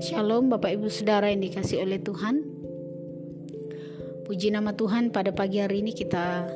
[0.00, 2.40] Shalom Bapak Ibu Saudara yang dikasih oleh Tuhan.
[4.24, 6.48] Puji nama Tuhan pada pagi hari ini kita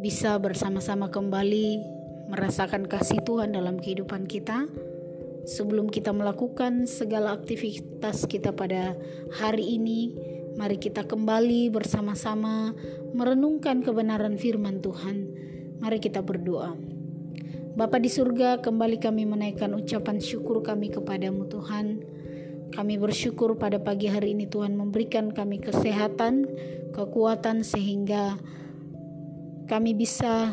[0.00, 1.84] bisa bersama-sama kembali
[2.32, 4.64] merasakan kasih Tuhan dalam kehidupan kita.
[5.44, 8.96] Sebelum kita melakukan segala aktivitas kita pada
[9.36, 10.00] hari ini
[10.52, 12.76] Mari kita kembali bersama-sama
[13.16, 15.24] merenungkan kebenaran firman Tuhan.
[15.80, 16.91] Mari kita berdoa
[17.72, 22.04] Bapa di surga, kembali kami menaikkan ucapan syukur kami kepadamu Tuhan.
[22.68, 26.52] Kami bersyukur pada pagi hari ini Tuhan memberikan kami kesehatan,
[26.92, 28.36] kekuatan sehingga
[29.72, 30.52] kami bisa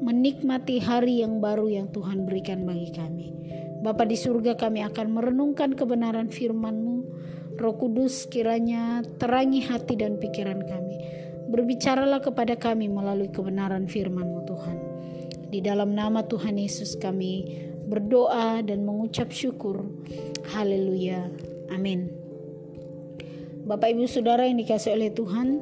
[0.00, 3.28] menikmati hari yang baru yang Tuhan berikan bagi kami.
[3.84, 6.96] Bapa di surga kami akan merenungkan kebenaran firman-Mu.
[7.60, 10.96] Roh Kudus kiranya terangi hati dan pikiran kami.
[11.52, 14.89] Berbicaralah kepada kami melalui kebenaran firman-Mu Tuhan.
[15.50, 17.42] Di dalam nama Tuhan Yesus kami
[17.90, 19.82] berdoa dan mengucap syukur.
[20.54, 21.26] Haleluya.
[21.74, 22.06] Amin.
[23.66, 25.58] Bapak Ibu Saudara yang dikasih oleh Tuhan,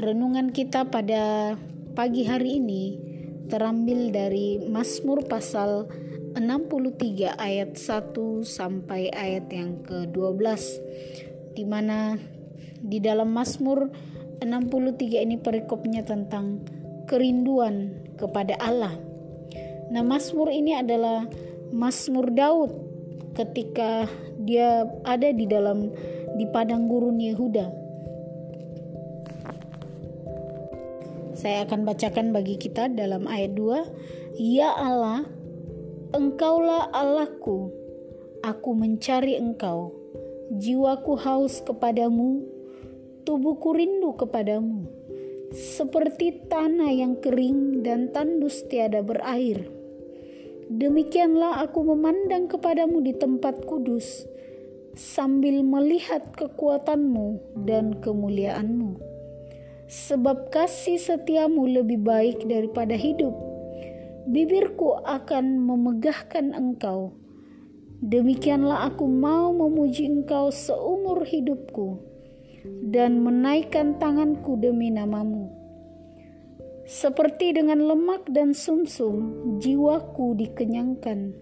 [0.00, 1.56] renungan kita pada
[1.92, 2.84] pagi hari ini
[3.52, 5.88] terambil dari Mazmur pasal
[6.36, 10.44] 63 ayat 1 sampai ayat yang ke-12
[11.56, 12.20] di mana
[12.80, 13.88] di dalam Mazmur
[14.44, 16.60] 63 ini perikopnya tentang
[17.06, 19.06] kerinduan kepada Allah
[19.86, 21.30] Nah, Mazmur ini adalah
[21.70, 22.74] Mazmur Daud
[23.38, 24.10] ketika
[24.42, 25.94] dia ada di dalam
[26.34, 27.86] di padang gurun Yehuda.
[31.36, 34.42] Saya akan bacakan bagi kita dalam ayat 2.
[34.42, 35.28] Ya Allah,
[36.16, 37.70] Engkaulah Allahku.
[38.42, 39.94] Aku mencari Engkau.
[40.50, 42.42] Jiwaku haus kepadamu,
[43.22, 44.95] tubuhku rindu kepadamu.
[45.54, 49.76] Seperti tanah yang kering dan tandus tiada berair
[50.66, 54.26] Demikianlah aku memandang kepadamu di tempat kudus,
[54.98, 58.98] sambil melihat kekuatanmu dan kemuliaanmu.
[59.86, 63.30] Sebab kasih setiamu lebih baik daripada hidup.
[64.26, 67.14] Bibirku akan memegahkan engkau.
[68.02, 72.15] Demikianlah aku mau memuji engkau seumur hidupku
[72.86, 75.56] dan menaikkan tanganku demi namamu
[76.86, 81.34] seperti dengan lemak dan sumsum, jiwaku dikenyangkan.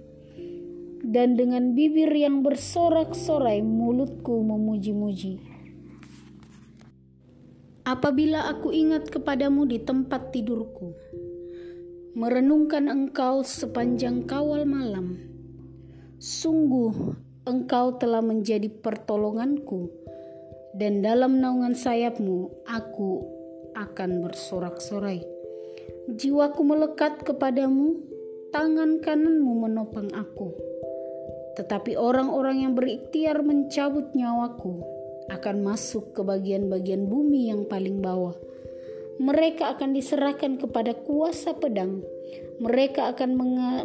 [1.04, 5.36] Dan dengan bibir yang bersorak-sorai, mulutku memuji-muji.
[7.84, 10.96] Apabila aku ingat kepadamu di tempat tidurku,
[12.16, 15.20] merenungkan engkau sepanjang kawal malam,
[16.16, 19.92] sungguh engkau telah menjadi pertolonganku,
[20.74, 23.22] dan dalam naungan sayapmu aku
[23.78, 25.22] akan bersorak-sorai.
[26.10, 28.02] Jiwaku melekat kepadamu,
[28.50, 30.50] tangan kananmu menopang aku.
[31.54, 34.82] Tetapi orang-orang yang berikhtiar mencabut nyawaku
[35.30, 38.34] akan masuk ke bagian-bagian bumi yang paling bawah.
[39.22, 42.02] Mereka akan diserahkan kepada kuasa pedang.
[42.58, 43.30] Mereka akan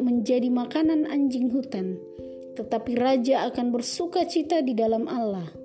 [0.02, 2.02] menjadi makanan anjing hutan.
[2.58, 5.59] Tetapi raja akan bersuka cita di dalam Allah.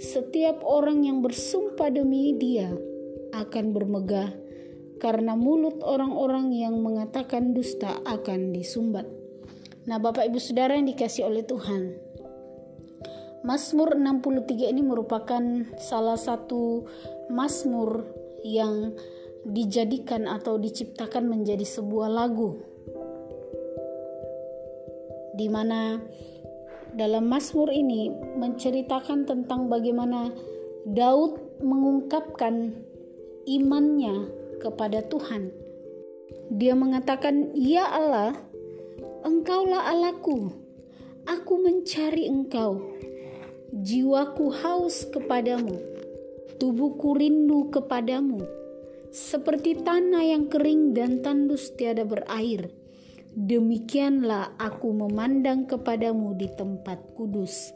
[0.00, 2.72] Setiap orang yang bersumpah demi Dia
[3.36, 4.32] akan bermegah
[4.96, 9.04] karena mulut orang-orang yang mengatakan dusta akan disumbat.
[9.84, 12.00] Nah, Bapak Ibu Saudara yang dikasih oleh Tuhan.
[13.44, 16.88] Mazmur 63 ini merupakan salah satu
[17.28, 18.08] mazmur
[18.40, 18.96] yang
[19.44, 22.56] dijadikan atau diciptakan menjadi sebuah lagu.
[25.36, 26.00] Di mana
[26.94, 30.34] dalam mazmur ini menceritakan tentang bagaimana
[30.88, 32.72] Daud mengungkapkan
[33.44, 34.28] imannya
[34.58, 35.52] kepada Tuhan.
[36.50, 38.34] Dia mengatakan, "Ya Allah,
[39.20, 40.50] Engkaulah Allahku.
[41.28, 42.80] Aku mencari Engkau.
[43.70, 45.76] Jiwaku haus kepadamu.
[46.56, 48.40] Tubuhku rindu kepadamu."
[49.10, 52.70] Seperti tanah yang kering dan tandus tiada berair,
[53.34, 57.70] demikianlah aku memandang kepadamu di tempat kudus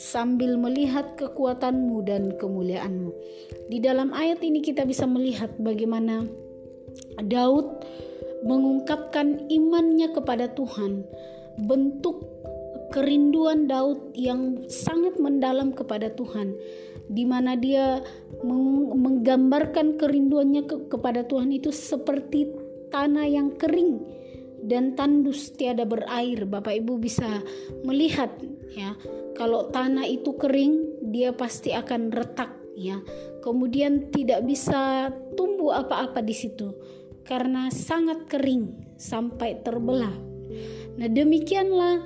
[0.00, 3.12] sambil melihat kekuatanmu dan kemuliaanmu.
[3.68, 6.24] Di dalam ayat ini kita bisa melihat bagaimana
[7.20, 7.84] Daud
[8.44, 11.04] mengungkapkan imannya kepada Tuhan,
[11.60, 12.24] bentuk
[12.90, 16.56] kerinduan Daud yang sangat mendalam kepada Tuhan,
[17.12, 18.00] di mana dia
[18.40, 22.48] menggambarkan kerinduannya ke kepada Tuhan itu seperti
[22.88, 24.19] tanah yang kering
[24.64, 26.44] dan tandus tiada berair.
[26.44, 27.40] Bapak Ibu bisa
[27.84, 28.30] melihat
[28.72, 28.94] ya
[29.34, 33.00] kalau tanah itu kering, dia pasti akan retak ya.
[33.40, 36.68] Kemudian tidak bisa tumbuh apa-apa di situ.
[37.20, 40.10] karena sangat kering sampai terbelah.
[40.98, 42.02] Nah, demikianlah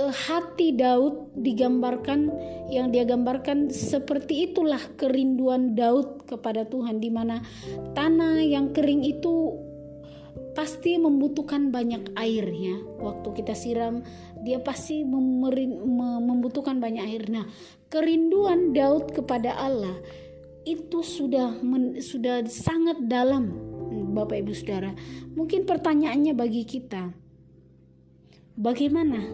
[0.00, 2.32] uh, hati Daud digambarkan
[2.72, 7.44] yang dia gambarkan seperti itulah kerinduan Daud kepada Tuhan di mana
[7.92, 9.60] tanah yang kering itu
[10.52, 12.76] pasti membutuhkan banyak air ya.
[13.00, 14.02] Waktu kita siram
[14.40, 15.80] dia pasti memerin,
[16.24, 17.22] membutuhkan banyak air.
[17.28, 17.46] Nah,
[17.92, 19.96] kerinduan Daud kepada Allah
[20.64, 23.50] itu sudah men, sudah sangat dalam
[24.12, 24.92] Bapak Ibu Saudara.
[25.34, 27.10] Mungkin pertanyaannya bagi kita
[28.60, 29.24] bagaimana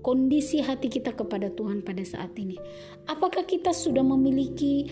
[0.00, 2.56] kondisi hati kita kepada Tuhan pada saat ini?
[3.04, 4.88] Apakah kita sudah memiliki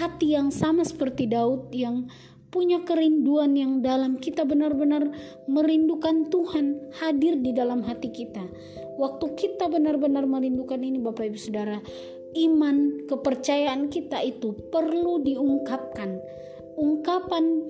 [0.00, 2.08] hati yang sama seperti Daud yang
[2.56, 4.16] punya kerinduan yang dalam.
[4.16, 5.12] Kita benar-benar
[5.44, 8.48] merindukan Tuhan hadir di dalam hati kita.
[8.96, 11.76] Waktu kita benar-benar merindukan ini Bapak Ibu Saudara,
[12.32, 16.16] iman, kepercayaan kita itu perlu diungkapkan.
[16.80, 17.68] Ungkapan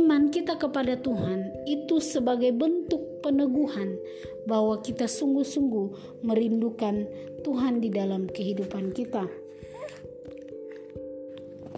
[0.00, 4.00] iman kita kepada Tuhan itu sebagai bentuk peneguhan
[4.48, 7.04] bahwa kita sungguh-sungguh merindukan
[7.44, 9.28] Tuhan di dalam kehidupan kita.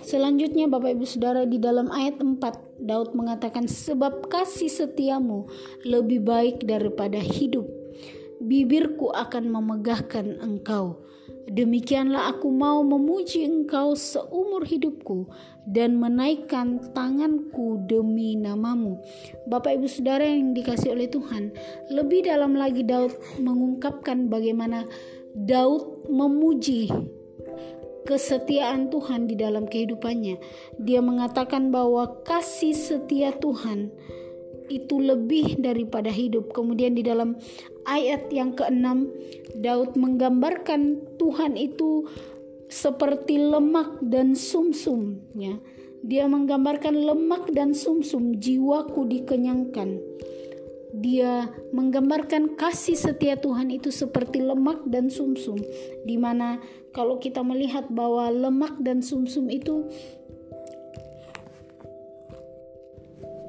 [0.09, 2.41] Selanjutnya Bapak Ibu Saudara di dalam ayat 4
[2.81, 5.45] Daud mengatakan sebab kasih setiamu
[5.85, 7.69] lebih baik daripada hidup.
[8.41, 11.05] Bibirku akan memegahkan engkau.
[11.53, 15.29] Demikianlah aku mau memuji engkau seumur hidupku
[15.69, 18.97] dan menaikkan tanganku demi namamu.
[19.45, 21.53] Bapak Ibu Saudara yang dikasih oleh Tuhan
[21.93, 23.13] lebih dalam lagi Daud
[23.45, 24.89] mengungkapkan bagaimana
[25.37, 26.89] Daud memuji
[28.07, 30.37] kesetiaan Tuhan di dalam kehidupannya.
[30.79, 33.91] Dia mengatakan bahwa kasih setia Tuhan
[34.69, 36.53] itu lebih daripada hidup.
[36.53, 37.41] Kemudian di dalam
[37.89, 39.09] ayat yang keenam,
[39.59, 42.07] Daud menggambarkan Tuhan itu
[42.69, 45.57] seperti lemak dan sumsum ya.
[46.05, 49.99] Dia menggambarkan lemak dan sumsum jiwaku dikenyangkan
[50.97, 55.61] dia menggambarkan kasih setia Tuhan itu seperti lemak dan sumsum
[56.09, 56.61] di mana
[56.97, 59.85] kalau kita melihat bahwa lemak dan sumsum itu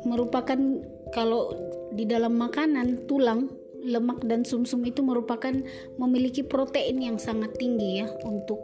[0.04, 0.60] merupakan
[1.16, 1.56] kalau
[1.96, 3.50] di dalam makanan tulang
[3.80, 5.56] lemak dan sumsum itu merupakan
[5.96, 8.60] memiliki protein yang sangat tinggi ya untuk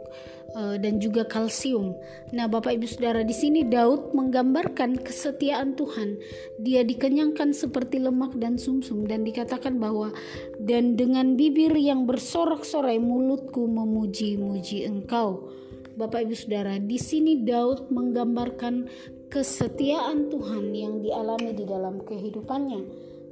[0.56, 1.92] dan juga kalsium.
[2.32, 6.16] Nah, Bapak Ibu Saudara, di sini Daud menggambarkan kesetiaan Tuhan.
[6.64, 10.16] Dia dikenyangkan seperti lemak dan sumsum dan dikatakan bahwa
[10.56, 15.52] dan dengan bibir yang bersorak-sorai mulutku memuji-muji Engkau.
[15.96, 18.88] Bapak Ibu Saudara, di sini Daud menggambarkan
[19.28, 22.80] kesetiaan Tuhan yang dialami di dalam kehidupannya.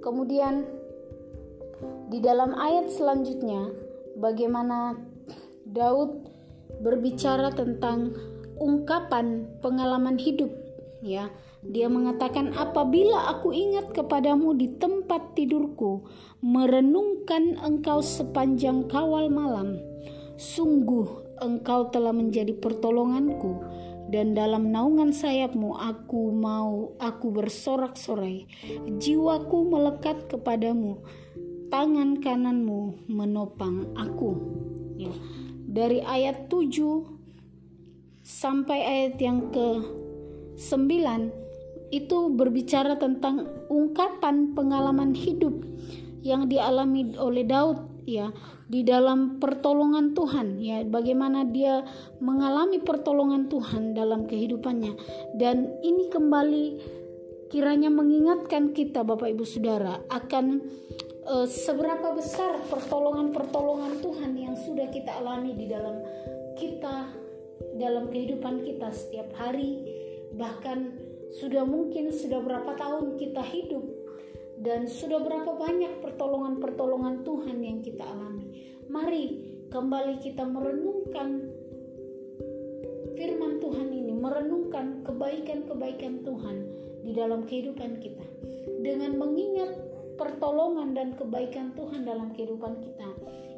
[0.05, 0.65] Kemudian
[2.13, 3.73] di dalam ayat selanjutnya,
[4.21, 4.97] bagaimana
[5.65, 6.34] Daud
[6.81, 8.15] berbicara tentang
[8.59, 10.51] ungkapan pengalaman hidup,
[11.03, 11.31] ya.
[11.65, 16.05] Dia mengatakan, "Apabila aku ingat kepadamu di tempat tidurku,
[16.45, 19.81] merenungkan engkau sepanjang kawal malam,
[20.37, 23.61] sungguh engkau telah menjadi pertolonganku."
[24.05, 28.45] dan dalam naungan sayapmu aku mau aku bersorak-sorai
[29.01, 31.01] jiwaku melekat kepadamu
[31.75, 34.39] tangan kananmu menopang aku.
[34.95, 35.11] Ya.
[35.75, 39.83] Dari ayat 7 sampai ayat yang ke
[40.55, 45.67] 9 itu berbicara tentang ungkapan pengalaman hidup
[46.23, 48.31] yang dialami oleh Daud ya
[48.65, 51.85] di dalam pertolongan Tuhan ya bagaimana dia
[52.23, 54.95] mengalami pertolongan Tuhan dalam kehidupannya.
[55.37, 56.65] Dan ini kembali
[57.53, 60.65] kiranya mengingatkan kita Bapak Ibu Saudara akan
[61.25, 65.97] uh, seberapa besar pertolongan-pertolongan Tuhan yang sudah kita alami di dalam
[66.55, 67.11] kita
[67.79, 69.83] dalam kehidupan kita setiap hari
[70.37, 70.95] bahkan
[71.35, 73.85] sudah mungkin sudah berapa tahun kita hidup
[74.63, 78.79] dan sudah berapa banyak pertolongan-pertolongan Tuhan yang kita alami.
[78.87, 79.25] Mari
[79.75, 81.51] kembali kita merenungkan
[83.19, 86.57] firman Tuhan ini, merenungkan kebaikan-kebaikan Tuhan
[87.03, 88.27] di dalam kehidupan kita
[88.79, 89.84] dengan mengingat
[90.15, 93.09] pertolongan dan kebaikan Tuhan dalam kehidupan kita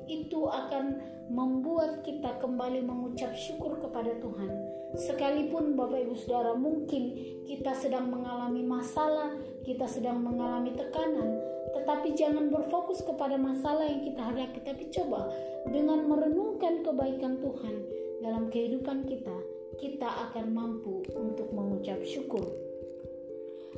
[0.06, 4.50] itu akan membuat kita kembali mengucap syukur kepada Tuhan.
[4.94, 7.10] Sekalipun Bapak Ibu Saudara mungkin
[7.42, 9.34] kita sedang mengalami masalah,
[9.66, 11.42] kita sedang mengalami tekanan,
[11.74, 15.26] tetapi jangan berfokus kepada masalah yang kita hadapi, tapi coba
[15.66, 17.74] dengan merenungkan kebaikan Tuhan
[18.22, 19.36] dalam kehidupan kita,
[19.82, 22.65] kita akan mampu untuk mengucap syukur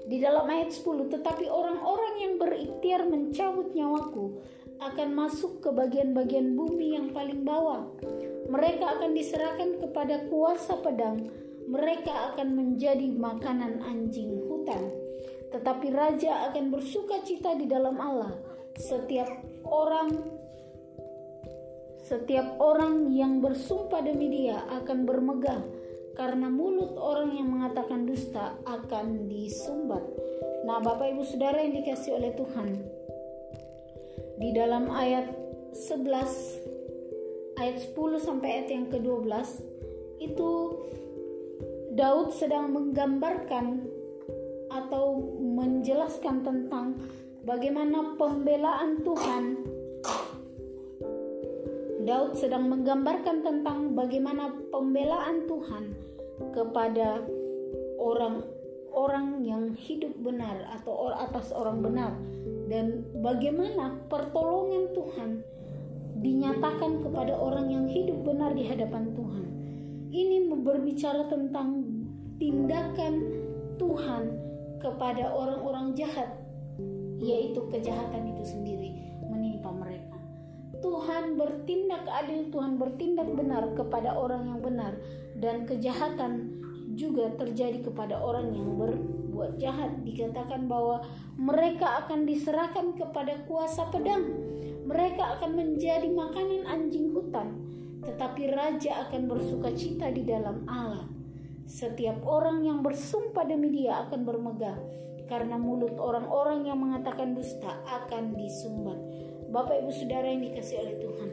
[0.09, 4.41] di dalam ayat 10, tetapi orang-orang yang berikhtiar mencabut nyawaku
[4.81, 7.85] akan masuk ke bagian-bagian bumi yang paling bawah.
[8.49, 11.29] Mereka akan diserahkan kepada kuasa pedang.
[11.69, 14.89] Mereka akan menjadi makanan anjing hutan.
[15.49, 18.37] tetapi raja akan bersuka cita di dalam Allah.
[18.77, 19.29] Setiap
[19.65, 20.13] orang
[22.05, 25.61] setiap orang yang bersumpah demi dia akan bermegah
[26.19, 30.03] karena mulut orang yang mengatakan dusta akan disumbat.
[30.67, 32.69] Nah, Bapak Ibu Saudara yang dikasih oleh Tuhan.
[34.43, 35.31] Di dalam ayat
[35.79, 39.31] 11 ayat 10 sampai ayat yang ke-12
[40.19, 40.51] itu
[41.95, 43.87] Daud sedang menggambarkan
[44.75, 46.99] atau menjelaskan tentang
[47.47, 49.45] bagaimana pembelaan Tuhan.
[52.03, 56.08] Daud sedang menggambarkan tentang bagaimana pembelaan Tuhan
[56.55, 57.23] kepada
[57.99, 62.13] orang-orang yang hidup benar atau atas orang benar
[62.69, 65.31] dan bagaimana pertolongan Tuhan
[66.19, 69.45] dinyatakan kepada orang yang hidup benar di hadapan Tuhan.
[70.09, 71.85] Ini berbicara tentang
[72.41, 73.15] tindakan
[73.79, 74.25] Tuhan
[74.83, 76.33] kepada orang-orang jahat,
[77.23, 78.91] yaitu kejahatan itu sendiri
[79.31, 80.17] menimpa mereka.
[80.79, 84.93] Tuhan bertindak adil, Tuhan bertindak benar kepada orang yang benar,
[85.39, 86.59] dan kejahatan
[86.99, 90.03] juga terjadi kepada orang yang berbuat jahat.
[90.03, 91.07] Dikatakan bahwa
[91.39, 94.27] mereka akan diserahkan kepada kuasa pedang,
[94.85, 97.55] mereka akan menjadi makanan anjing hutan,
[98.03, 101.07] tetapi raja akan bersuka cita di dalam Allah.
[101.69, 104.77] Setiap orang yang bersumpah demi dia akan bermegah
[105.29, 108.97] karena mulut orang-orang yang mengatakan dusta akan disumbat.
[109.53, 111.31] Bapak Ibu Saudara yang dikasih oleh Tuhan.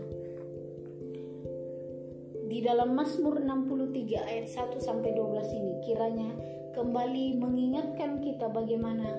[2.45, 6.29] Di dalam Mazmur 63 ayat 1 sampai 12 ini kiranya
[6.77, 9.09] kembali mengingatkan kita bagaimana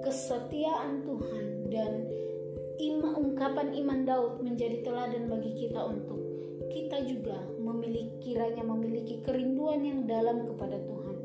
[0.00, 2.08] kesetiaan Tuhan dan
[2.80, 6.18] ima, ungkapan iman Daud menjadi teladan bagi kita untuk
[6.72, 11.16] kita juga memiliki kiranya memiliki kerinduan yang dalam kepada Tuhan.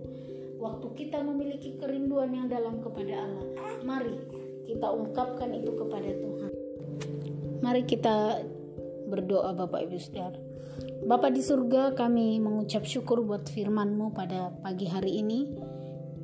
[0.60, 3.48] Waktu kita memiliki kerinduan yang dalam kepada Allah,
[3.86, 4.18] mari
[4.66, 6.52] kita ungkapkan itu kepada Tuhan.
[7.62, 8.44] Mari kita
[9.08, 10.55] berdoa Bapak Ibu Saudara.
[11.06, 15.54] Bapak di surga kami mengucap syukur buat firman-Mu pada pagi hari ini.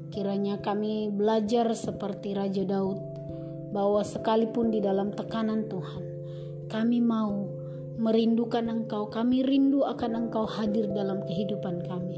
[0.10, 2.98] Kiranya kami belajar seperti Raja Daud
[3.78, 6.02] bahwa sekalipun di dalam tekanan Tuhan,
[6.66, 7.46] kami mau
[8.02, 9.14] merindukan Engkau.
[9.14, 12.18] Kami rindu akan Engkau hadir dalam kehidupan kami.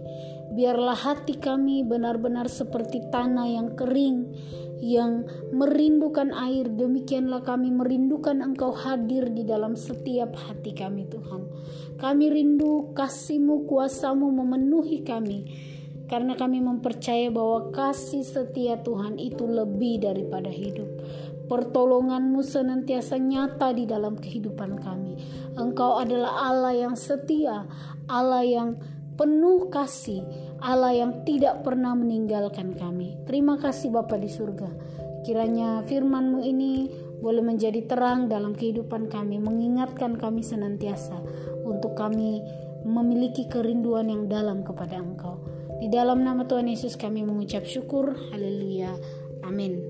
[0.56, 4.32] Biarlah hati kami benar-benar seperti tanah yang kering,
[4.84, 5.24] yang
[5.56, 6.68] merindukan air.
[6.68, 11.48] Demikianlah kami merindukan Engkau hadir di dalam setiap hati kami, Tuhan.
[11.96, 15.48] Kami rindu kasih-Mu, kuasa-Mu memenuhi kami.
[16.12, 20.92] Karena kami mempercaya bahwa kasih setia Tuhan itu lebih daripada hidup.
[21.48, 25.16] Pertolonganmu senantiasa nyata di dalam kehidupan kami.
[25.56, 27.64] Engkau adalah Allah yang setia,
[28.12, 28.76] Allah yang
[29.16, 30.26] penuh kasih,
[30.64, 33.20] Allah yang tidak pernah meninggalkan kami.
[33.28, 34.72] Terima kasih Bapa di surga.
[35.28, 36.88] Kiranya FirmanMu ini
[37.20, 41.20] boleh menjadi terang dalam kehidupan kami, mengingatkan kami senantiasa
[41.68, 42.40] untuk kami
[42.88, 45.44] memiliki kerinduan yang dalam kepada Engkau.
[45.84, 48.16] Di dalam nama Tuhan Yesus kami mengucap syukur.
[48.32, 48.96] Haleluya.
[49.44, 49.84] Amin.